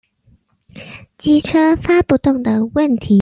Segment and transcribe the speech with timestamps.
[1.19, 3.09] 機車發不動的問題